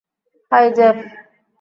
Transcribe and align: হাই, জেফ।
হাই, 0.51 0.65
জেফ। 0.77 0.97